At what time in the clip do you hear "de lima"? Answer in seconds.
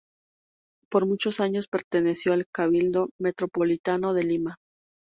4.15-4.55